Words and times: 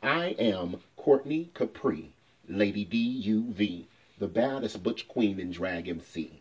I 0.00 0.36
am 0.38 0.76
Courtney 0.96 1.50
Capri, 1.54 2.12
Lady 2.48 2.86
DUV, 2.86 3.86
the 4.20 4.28
baddest 4.28 4.84
butch 4.84 5.08
queen 5.08 5.40
in 5.40 5.50
Drag 5.50 5.88
MC. 5.88 6.40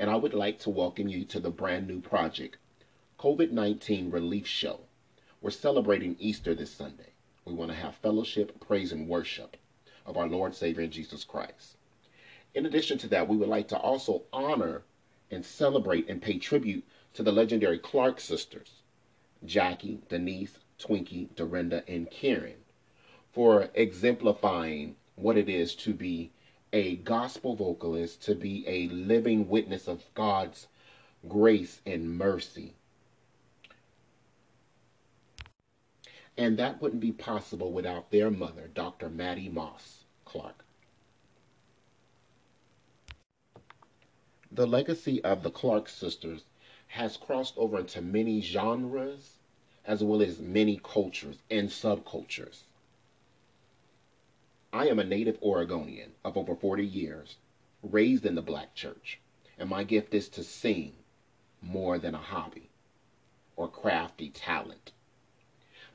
And 0.00 0.10
I 0.10 0.16
would 0.16 0.34
like 0.34 0.58
to 0.58 0.70
welcome 0.70 1.06
you 1.06 1.24
to 1.26 1.38
the 1.38 1.52
brand 1.52 1.86
new 1.86 2.00
project, 2.00 2.56
COVID 3.20 3.52
19 3.52 4.10
Relief 4.10 4.44
Show. 4.44 4.80
We're 5.40 5.50
celebrating 5.50 6.16
Easter 6.18 6.52
this 6.52 6.72
Sunday. 6.72 7.12
We 7.44 7.54
want 7.54 7.70
to 7.70 7.76
have 7.76 7.94
fellowship, 7.94 8.58
praise, 8.58 8.90
and 8.90 9.06
worship 9.06 9.56
of 10.04 10.16
our 10.16 10.26
Lord 10.26 10.56
Savior 10.56 10.88
Jesus 10.88 11.22
Christ. 11.22 11.76
In 12.54 12.66
addition 12.66 12.98
to 12.98 13.08
that, 13.10 13.28
we 13.28 13.36
would 13.36 13.48
like 13.48 13.68
to 13.68 13.78
also 13.78 14.24
honor 14.32 14.82
and 15.30 15.46
celebrate 15.46 16.08
and 16.08 16.20
pay 16.20 16.38
tribute 16.38 16.82
to 17.14 17.22
the 17.22 17.30
legendary 17.30 17.78
Clark 17.78 18.18
sisters, 18.18 18.81
Jackie, 19.44 20.00
Denise, 20.08 20.58
Twinkie, 20.78 21.34
Dorinda, 21.34 21.82
and 21.88 22.10
Karen, 22.10 22.64
for 23.32 23.70
exemplifying 23.74 24.96
what 25.16 25.36
it 25.36 25.48
is 25.48 25.74
to 25.76 25.94
be 25.94 26.30
a 26.72 26.96
gospel 26.96 27.54
vocalist, 27.54 28.22
to 28.22 28.34
be 28.34 28.66
a 28.66 28.88
living 28.88 29.48
witness 29.48 29.88
of 29.88 30.04
God's 30.14 30.66
grace 31.28 31.80
and 31.84 32.16
mercy. 32.16 32.74
And 36.36 36.58
that 36.58 36.80
wouldn't 36.80 37.02
be 37.02 37.12
possible 37.12 37.72
without 37.72 38.10
their 38.10 38.30
mother, 38.30 38.70
Dr. 38.72 39.10
Mattie 39.10 39.50
Moss 39.50 40.04
Clark. 40.24 40.64
The 44.50 44.66
legacy 44.66 45.22
of 45.22 45.42
the 45.42 45.50
Clark 45.50 45.88
sisters 45.88 46.44
has 46.92 47.16
crossed 47.16 47.56
over 47.56 47.78
into 47.78 48.02
many 48.02 48.40
genres 48.40 49.38
as 49.84 50.04
well 50.04 50.20
as 50.20 50.38
many 50.38 50.78
cultures 50.82 51.38
and 51.50 51.68
subcultures. 51.68 52.64
I 54.72 54.88
am 54.88 54.98
a 54.98 55.04
native 55.04 55.42
Oregonian 55.42 56.12
of 56.24 56.36
over 56.36 56.54
40 56.54 56.86
years, 56.86 57.36
raised 57.82 58.26
in 58.26 58.34
the 58.34 58.42
black 58.42 58.74
church, 58.74 59.18
and 59.58 59.68
my 59.68 59.84
gift 59.84 60.14
is 60.14 60.28
to 60.30 60.44
sing 60.44 60.92
more 61.62 61.98
than 61.98 62.14
a 62.14 62.18
hobby 62.18 62.68
or 63.56 63.68
crafty 63.68 64.28
talent. 64.28 64.92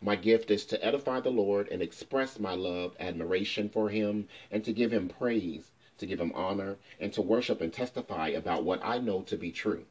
My 0.02 0.16
gift 0.16 0.50
is 0.50 0.66
to 0.66 0.84
edify 0.84 1.20
the 1.20 1.30
Lord 1.30 1.68
and 1.70 1.82
express 1.82 2.40
my 2.40 2.56
love, 2.56 2.96
admiration 3.00 3.70
for 3.70 3.90
Him, 3.90 4.28
and 4.52 4.64
to 4.66 4.74
give 4.74 4.92
Him 4.92 5.10
praise 5.10 5.72
to 5.98 6.06
give 6.06 6.20
him 6.20 6.32
honor, 6.34 6.78
and 7.00 7.12
to 7.14 7.22
worship 7.22 7.62
and 7.62 7.74
testify 7.74 8.30
about 8.30 8.64
what 8.64 8.84
I 8.84 9.00
know 9.00 9.22
to 9.24 9.38
be 9.38 9.52
true. 9.52 9.86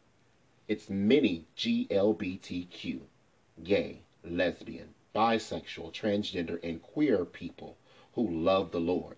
It's 0.68 0.90
many 0.90 1.44
GLBTQ, 1.56 3.00
gay, 3.62 4.00
lesbian, 4.24 4.94
bisexual, 5.14 5.92
transgender, 5.92 6.58
and 6.62 6.82
queer 6.82 7.24
people 7.24 7.76
who 8.14 8.28
love 8.28 8.72
the 8.72 8.80
Lord. 8.80 9.16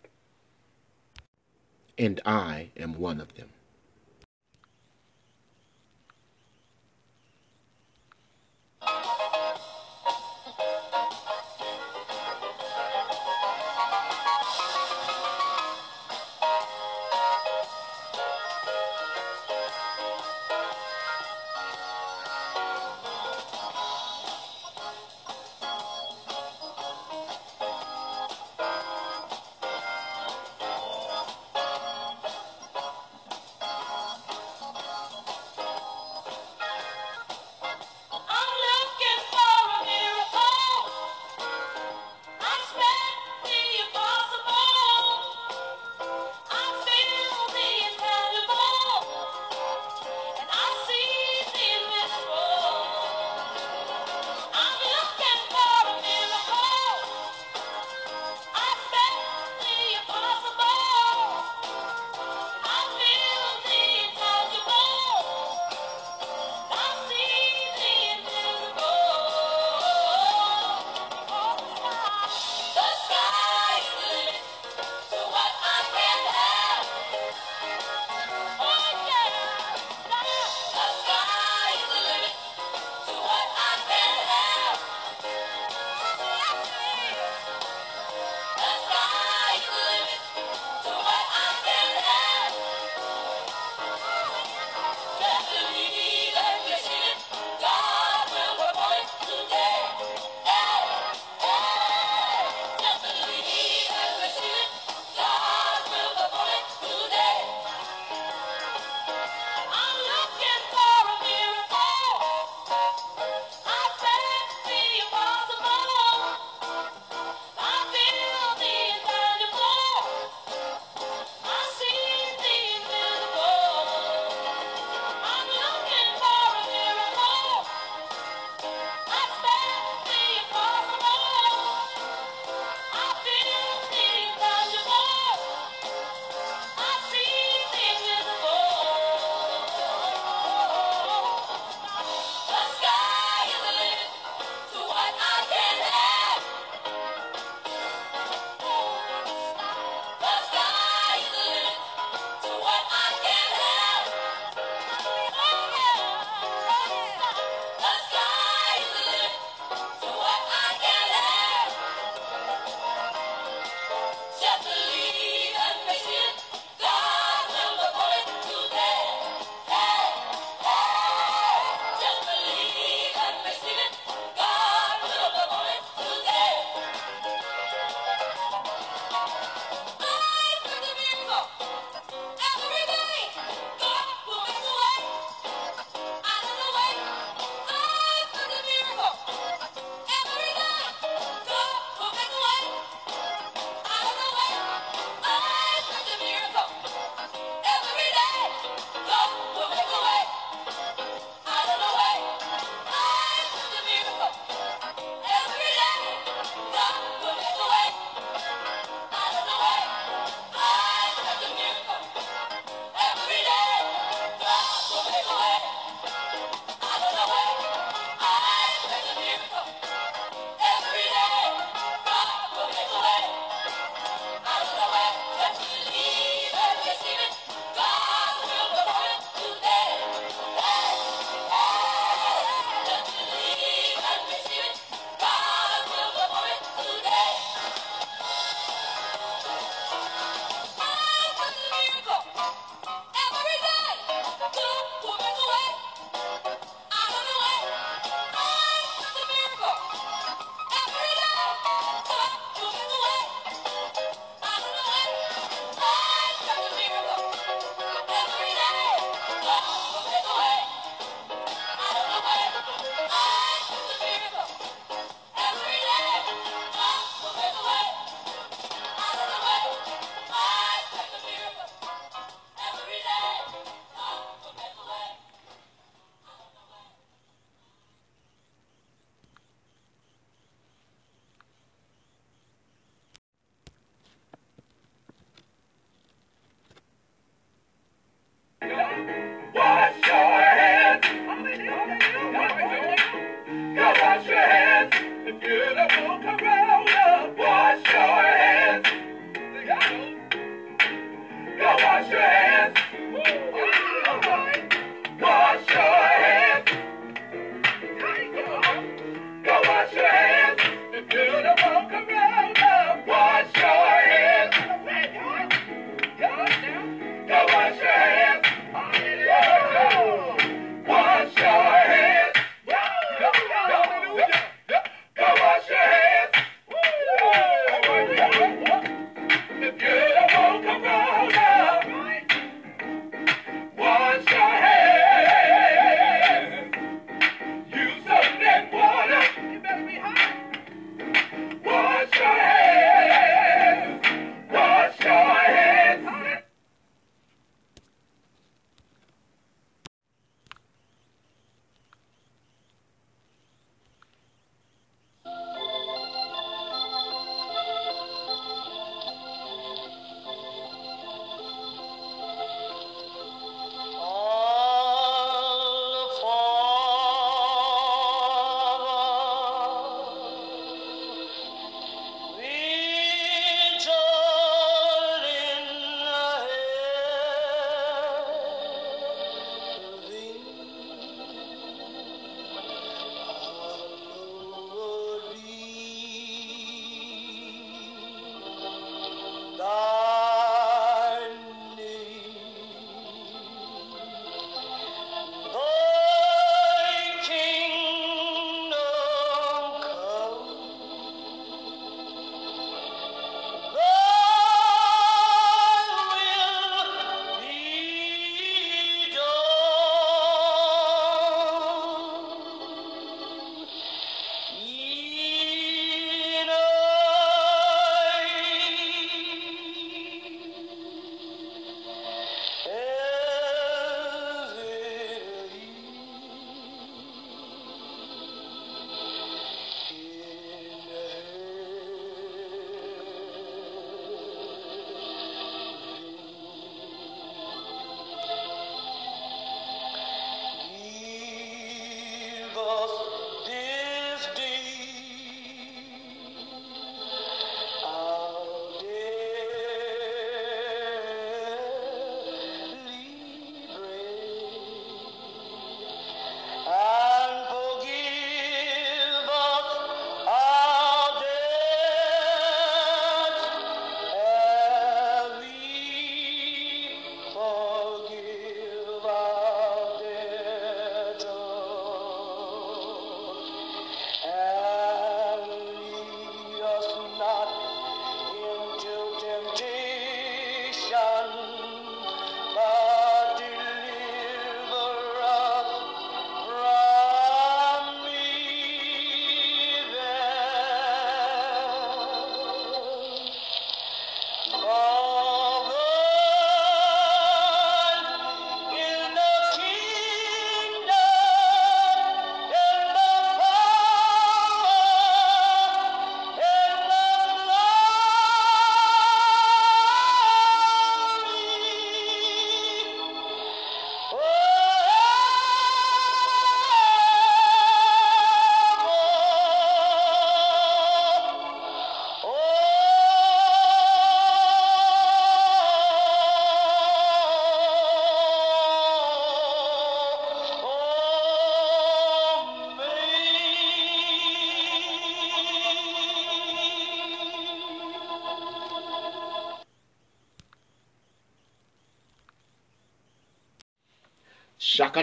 And 1.96 2.20
I 2.26 2.70
am 2.76 2.98
one 2.98 3.20
of 3.20 3.34
them. 3.34 3.48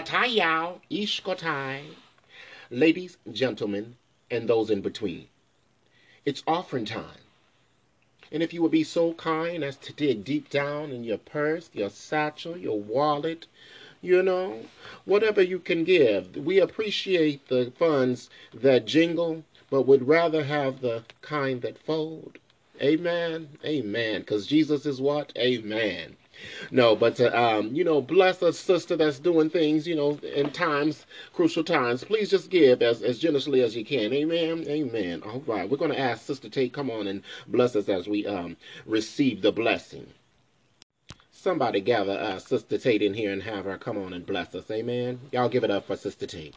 Shakatayao, 0.06 0.80
Ishkotai. 0.88 1.80
Ladies, 2.70 3.16
gentlemen, 3.32 3.96
and 4.30 4.48
those 4.48 4.70
in 4.70 4.80
between. 4.80 5.26
It's 6.24 6.44
offering 6.46 6.84
time. 6.84 7.22
And 8.30 8.40
if 8.40 8.54
you 8.54 8.62
would 8.62 8.70
be 8.70 8.84
so 8.84 9.14
kind 9.14 9.64
as 9.64 9.76
to 9.78 9.92
dig 9.92 10.24
deep 10.24 10.48
down 10.48 10.92
in 10.92 11.02
your 11.02 11.18
purse, 11.18 11.70
your 11.72 11.90
satchel, 11.90 12.56
your 12.56 12.80
wallet, 12.80 13.46
you 14.00 14.22
know, 14.22 14.60
whatever 15.04 15.42
you 15.42 15.58
can 15.58 15.82
give. 15.82 16.36
We 16.36 16.60
appreciate 16.60 17.48
the 17.48 17.72
funds 17.76 18.30
that 18.54 18.86
jingle, 18.86 19.42
but 19.70 19.88
would 19.88 20.06
rather 20.06 20.44
have 20.44 20.82
the 20.82 21.02
kind 21.20 21.62
that 21.62 21.78
fold. 21.78 22.38
Amen. 22.80 23.48
Amen. 23.64 24.20
Because 24.20 24.46
Jesus 24.46 24.86
is 24.86 25.00
what? 25.00 25.32
Amen. 25.36 26.16
No, 26.70 26.96
but 26.96 27.16
to, 27.16 27.38
um, 27.38 27.74
you 27.74 27.84
know, 27.84 28.00
bless 28.00 28.42
a 28.42 28.52
sister 28.52 28.96
that's 28.96 29.18
doing 29.18 29.50
things, 29.50 29.86
you 29.86 29.96
know, 29.96 30.18
in 30.34 30.50
times, 30.50 31.06
crucial 31.32 31.64
times. 31.64 32.04
Please 32.04 32.30
just 32.30 32.50
give 32.50 32.82
as, 32.82 33.02
as 33.02 33.18
generously 33.18 33.62
as 33.62 33.76
you 33.76 33.84
can. 33.84 34.12
Amen. 34.12 34.64
Amen. 34.68 35.22
All 35.24 35.42
right. 35.46 35.68
We're 35.68 35.76
going 35.76 35.92
to 35.92 35.98
ask 36.00 36.26
Sister 36.26 36.48
Tate, 36.48 36.72
come 36.72 36.90
on 36.90 37.06
and 37.06 37.22
bless 37.46 37.76
us 37.76 37.88
as 37.88 38.08
we 38.08 38.26
um, 38.26 38.56
receive 38.86 39.42
the 39.42 39.52
blessing. 39.52 40.06
Somebody 41.30 41.80
gather 41.80 42.18
uh, 42.18 42.38
Sister 42.38 42.78
Tate 42.78 43.02
in 43.02 43.14
here 43.14 43.32
and 43.32 43.42
have 43.42 43.66
her 43.66 43.78
come 43.78 43.98
on 43.98 44.12
and 44.12 44.26
bless 44.26 44.54
us. 44.54 44.70
Amen. 44.70 45.20
Y'all 45.32 45.48
give 45.48 45.64
it 45.64 45.70
up 45.70 45.86
for 45.86 45.96
Sister 45.96 46.26
Tate. 46.26 46.54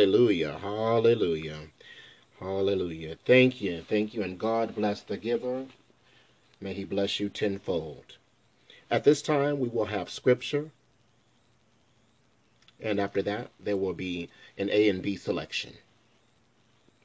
Hallelujah. 0.00 0.56
Hallelujah. 0.62 1.58
Hallelujah. 2.38 3.18
Thank 3.26 3.60
you. 3.60 3.82
Thank 3.86 4.14
you. 4.14 4.22
And 4.22 4.38
God 4.38 4.74
bless 4.74 5.02
the 5.02 5.18
giver. 5.18 5.66
May 6.58 6.72
he 6.72 6.84
bless 6.84 7.20
you 7.20 7.28
tenfold. 7.28 8.16
At 8.90 9.04
this 9.04 9.20
time, 9.20 9.60
we 9.60 9.68
will 9.68 9.84
have 9.84 10.08
scripture. 10.08 10.70
And 12.80 12.98
after 12.98 13.20
that, 13.20 13.50
there 13.62 13.76
will 13.76 13.92
be 13.92 14.30
an 14.56 14.70
A 14.70 14.88
and 14.88 15.02
B 15.02 15.16
selection 15.16 15.74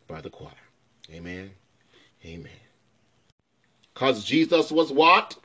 by 0.08 0.22
the 0.22 0.30
choir. 0.30 0.54
Amen. 1.12 1.52
Amen. 2.24 2.62
Because 3.94 4.24
Jesus 4.24 4.72
was 4.72 4.90
what? 4.94 5.36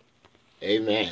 Amen. 0.63 1.11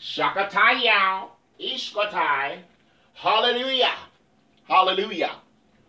Shakatayao, 0.00 1.28
Ishkotai. 1.60 2.58
Hallelujah. 3.14 3.94
Hallelujah. 4.66 5.36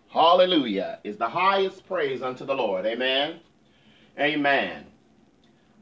Hallelujah 0.09 0.99
is 1.05 1.15
the 1.15 1.29
highest 1.29 1.87
praise 1.87 2.21
unto 2.21 2.45
the 2.45 2.53
Lord. 2.53 2.85
Amen. 2.85 3.39
Amen. 4.19 4.85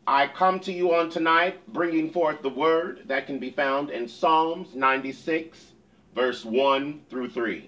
I 0.05 0.27
come 0.27 0.59
to 0.61 0.71
you 0.71 0.93
on 0.93 1.09
tonight 1.09 1.59
bringing 1.73 2.11
forth 2.11 2.43
the 2.43 2.49
word 2.49 3.03
that 3.07 3.25
can 3.25 3.39
be 3.39 3.49
found 3.49 3.89
in 3.89 4.07
Psalms 4.07 4.75
96, 4.75 5.57
verse 6.13 6.45
1 6.45 7.01
through 7.09 7.31
3. 7.31 7.67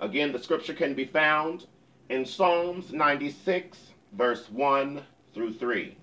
Again, 0.00 0.32
the 0.32 0.42
scripture 0.42 0.74
can 0.74 0.92
be 0.92 1.06
found 1.06 1.66
in 2.10 2.26
Psalms 2.26 2.92
96, 2.92 3.78
verse 4.12 4.50
1 4.50 5.02
through 5.32 5.54
3. 5.54 5.96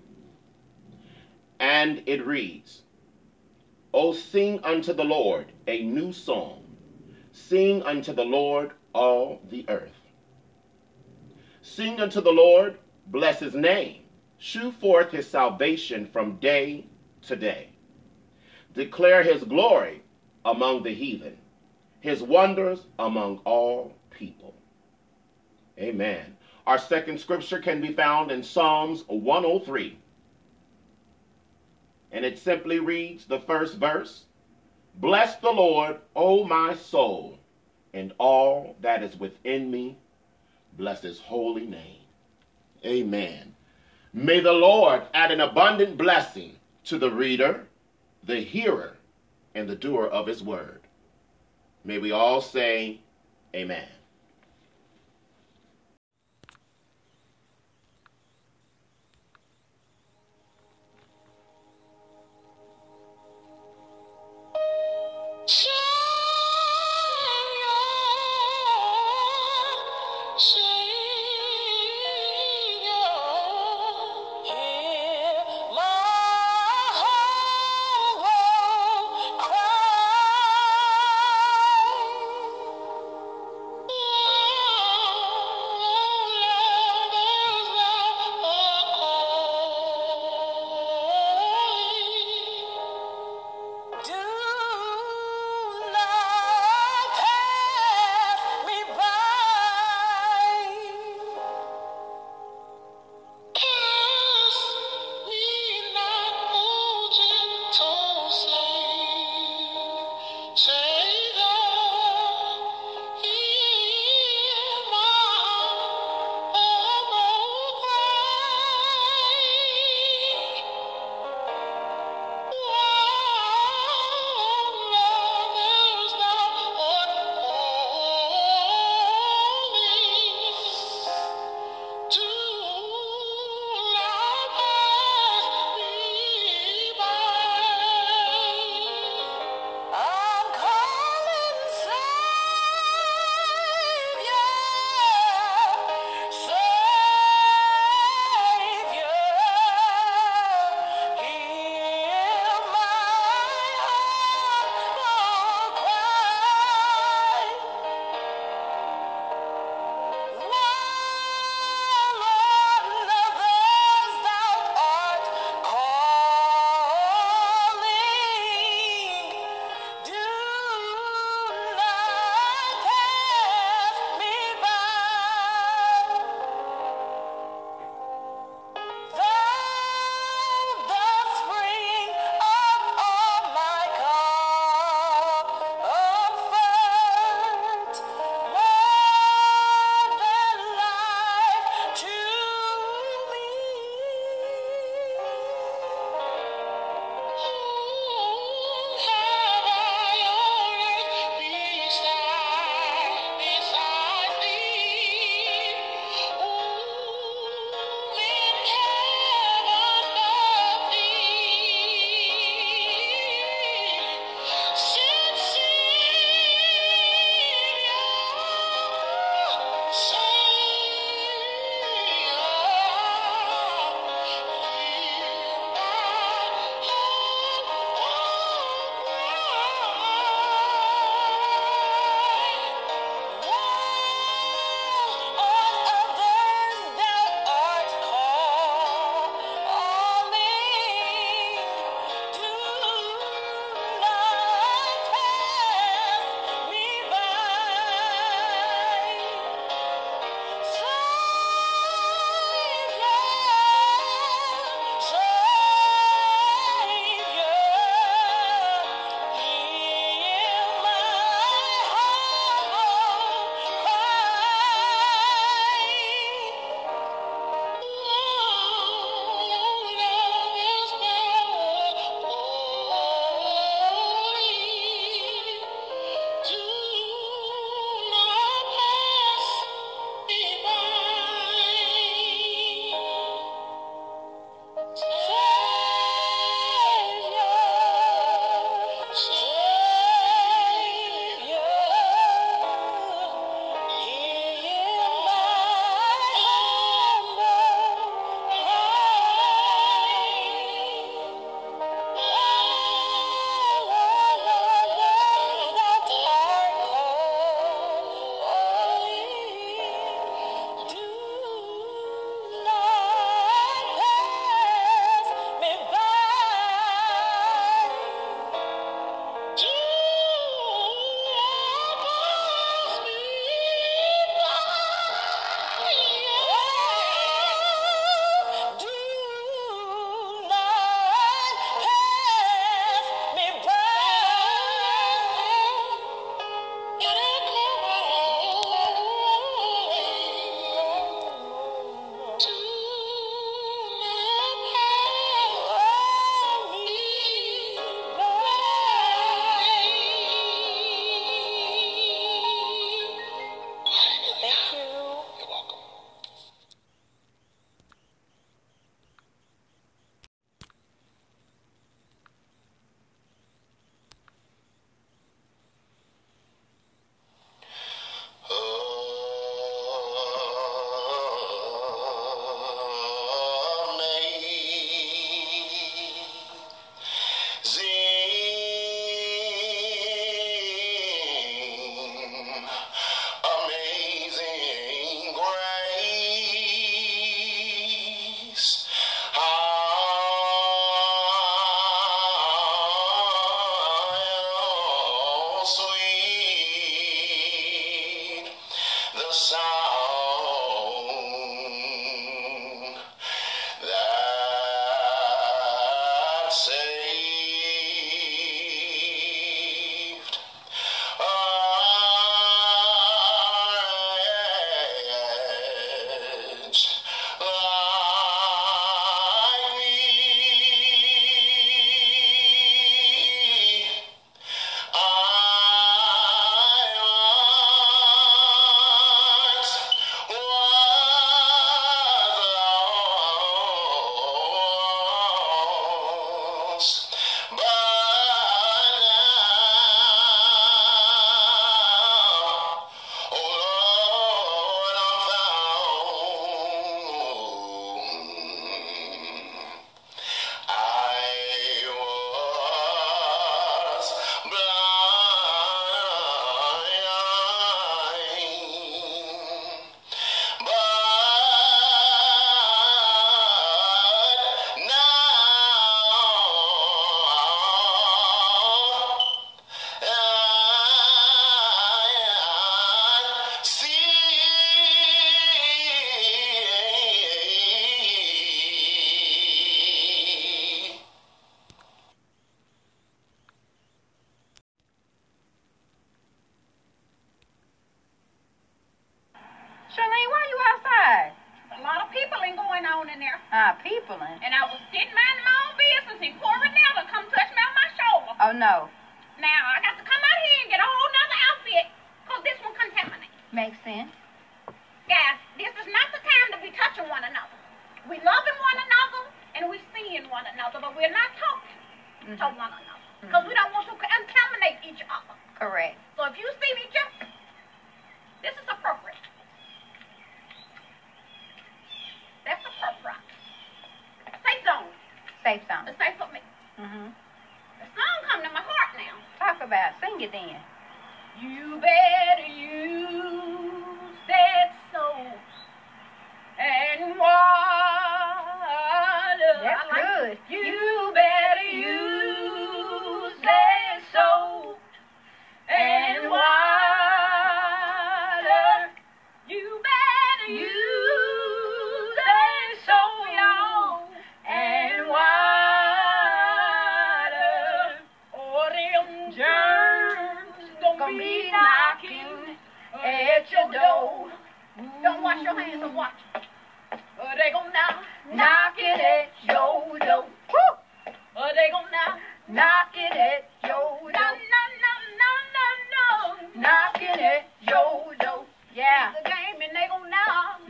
And 1.60 2.02
it 2.06 2.26
reads, 2.26 2.82
O 3.94 4.12
sing 4.12 4.58
unto 4.64 4.92
the 4.92 5.04
Lord 5.04 5.52
a 5.68 5.84
new 5.84 6.12
song. 6.12 6.61
Sing 7.32 7.82
unto 7.82 8.12
the 8.12 8.24
Lord 8.24 8.72
all 8.92 9.40
the 9.50 9.64
earth. 9.68 9.98
Sing 11.62 12.00
unto 12.00 12.20
the 12.20 12.30
Lord, 12.30 12.78
bless 13.06 13.40
his 13.40 13.54
name. 13.54 14.02
Shew 14.38 14.70
forth 14.72 15.10
his 15.10 15.28
salvation 15.28 16.06
from 16.06 16.36
day 16.36 16.86
to 17.22 17.36
day. 17.36 17.70
Declare 18.74 19.22
his 19.22 19.44
glory 19.44 20.02
among 20.44 20.82
the 20.82 20.94
heathen, 20.94 21.38
his 22.00 22.22
wonders 22.22 22.86
among 22.98 23.38
all 23.44 23.94
people. 24.10 24.54
Amen. 25.78 26.36
Our 26.66 26.78
second 26.78 27.18
scripture 27.18 27.60
can 27.60 27.80
be 27.80 27.92
found 27.92 28.30
in 28.30 28.42
Psalms 28.42 29.04
103. 29.08 29.98
And 32.10 32.24
it 32.24 32.38
simply 32.38 32.78
reads 32.78 33.24
the 33.24 33.40
first 33.40 33.78
verse 33.78 34.26
Bless 34.94 35.36
the 35.36 35.50
Lord, 35.50 35.98
O 36.14 36.44
my 36.44 36.74
soul, 36.74 37.38
and 37.94 38.12
all 38.18 38.76
that 38.80 39.02
is 39.02 39.18
within 39.18 39.70
me. 39.70 39.98
Bless 40.76 41.02
his 41.02 41.18
holy 41.18 41.66
name. 41.66 42.00
Amen. 42.84 43.54
May 44.12 44.40
the 44.40 44.52
Lord 44.52 45.02
add 45.14 45.30
an 45.32 45.40
abundant 45.40 45.96
blessing 45.96 46.56
to 46.84 46.98
the 46.98 47.10
reader, 47.10 47.66
the 48.24 48.40
hearer, 48.40 48.96
and 49.54 49.68
the 49.68 49.76
doer 49.76 50.06
of 50.06 50.26
his 50.26 50.42
word. 50.42 50.80
May 51.84 51.98
we 51.98 52.12
all 52.12 52.40
say, 52.40 53.00
Amen. 53.54 53.88
Do 65.44 65.81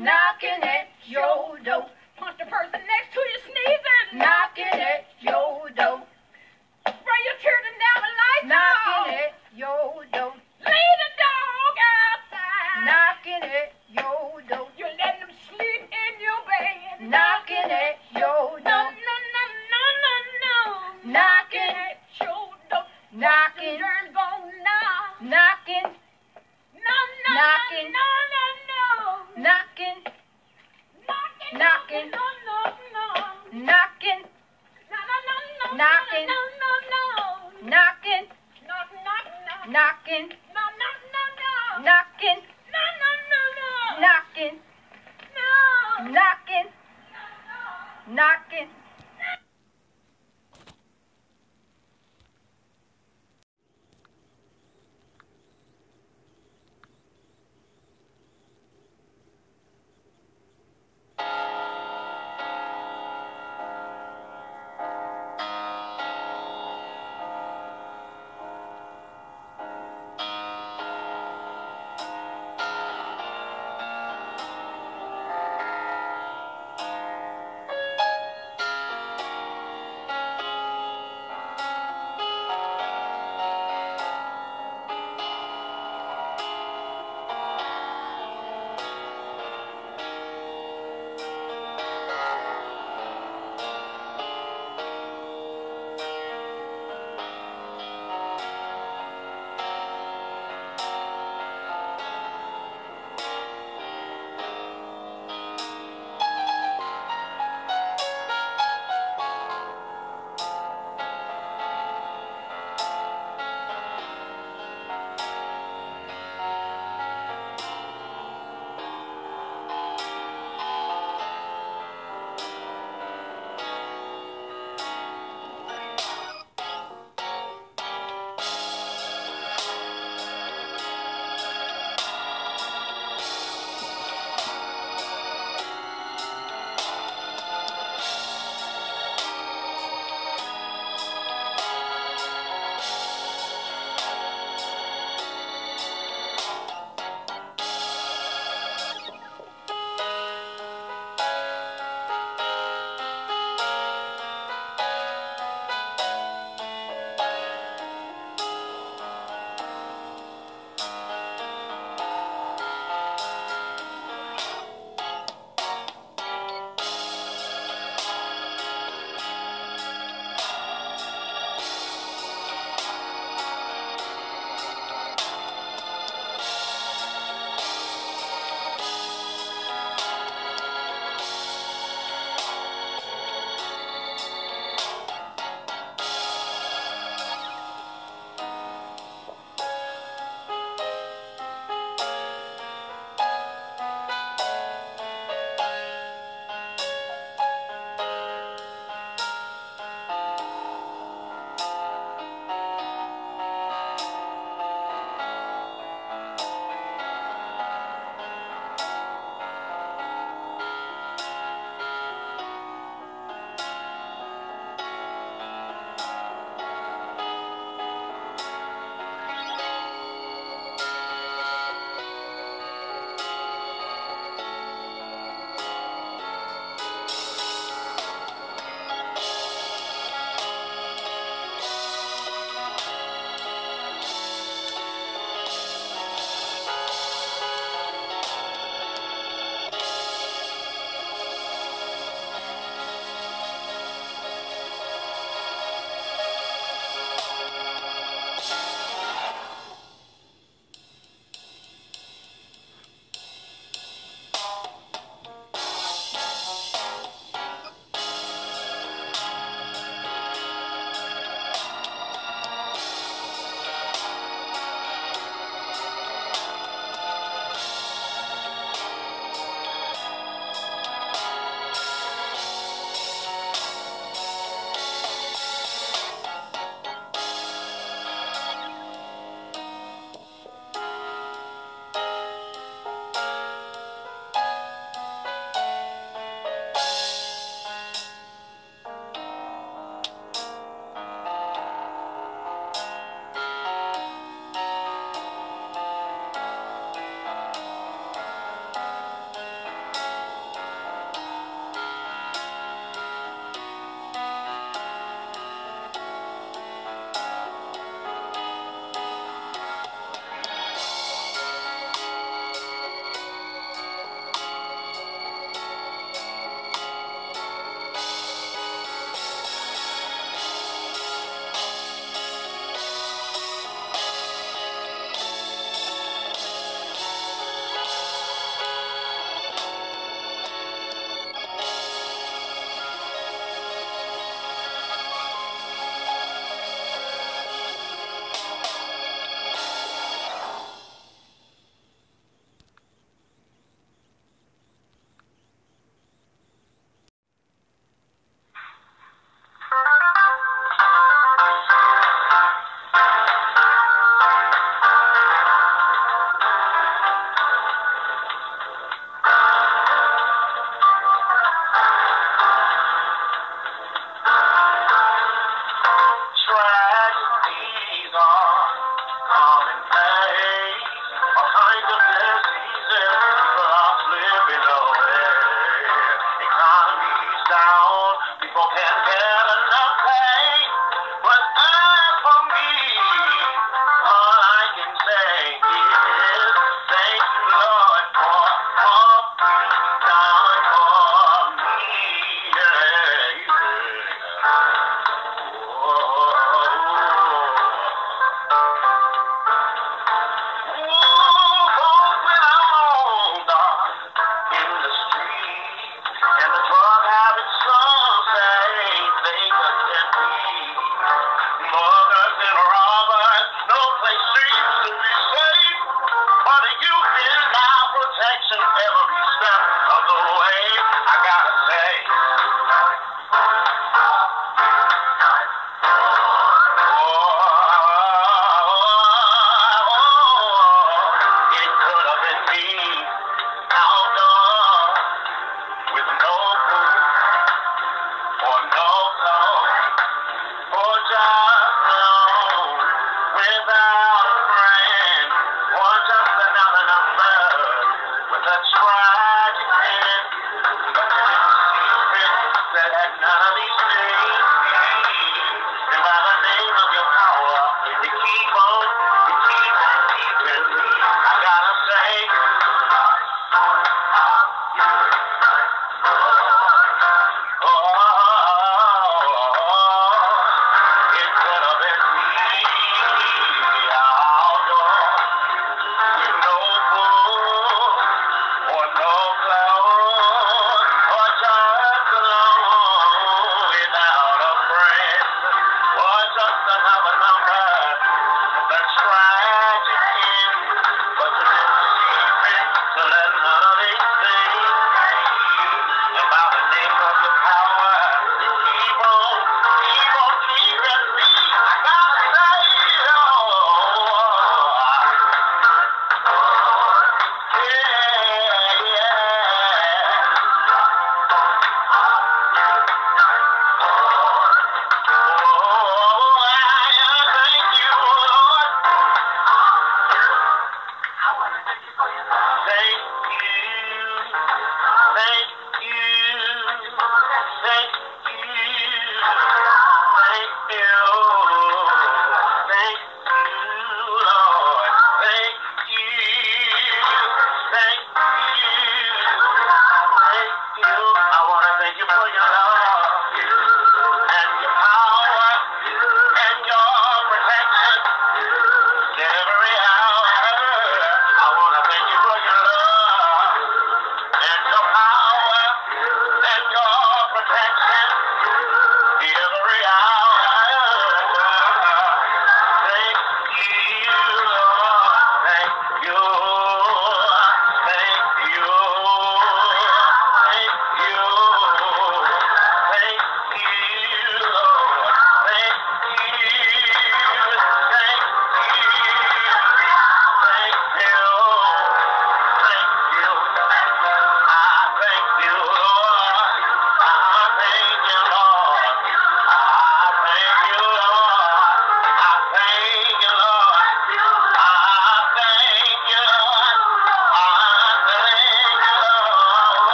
Knocking 0.00 0.62
at 0.62 0.88
your 1.06 1.58
door. 1.62 1.89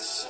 Yes. 0.00 0.29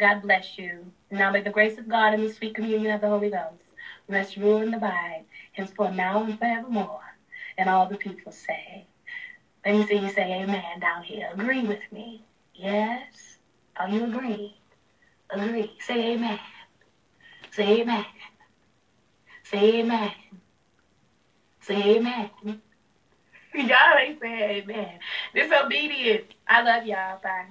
God 0.00 0.22
bless 0.22 0.58
you. 0.58 0.90
Now 1.10 1.30
may 1.30 1.42
the 1.42 1.50
grace 1.50 1.78
of 1.78 1.88
God 1.88 2.14
and 2.14 2.24
the 2.24 2.32
sweet 2.32 2.54
communion 2.54 2.94
of 2.94 3.02
the 3.02 3.08
Holy 3.08 3.30
Ghost 3.30 3.70
rest, 4.08 4.36
rule, 4.36 4.58
and 4.58 4.74
abide 4.74 5.24
henceforth, 5.52 5.92
now, 5.92 6.24
and 6.24 6.38
forevermore. 6.38 7.00
And 7.58 7.68
all 7.68 7.86
the 7.86 7.96
people 7.96 8.32
say, 8.32 8.86
let 9.64 9.74
me 9.74 9.86
see 9.86 9.98
you 9.98 10.08
say 10.10 10.42
amen 10.42 10.80
down 10.80 11.02
here. 11.04 11.28
Agree 11.32 11.62
with 11.66 11.80
me. 11.92 12.24
Yes? 12.54 13.38
Are 13.76 13.88
you 13.88 14.06
agree? 14.06 14.56
Agree. 15.30 15.72
Say 15.80 16.14
amen. 16.14 16.38
Say 17.50 17.82
amen. 17.82 18.06
Say 19.44 19.80
amen. 19.80 20.12
Say 21.60 21.96
amen. 21.96 22.30
Y'all 23.54 23.98
ain't 24.00 24.20
saying 24.20 24.64
amen. 24.70 24.98
Disobedience. 25.34 26.24
I 26.48 26.62
love 26.62 26.86
y'all. 26.86 27.18
Bye. 27.22 27.46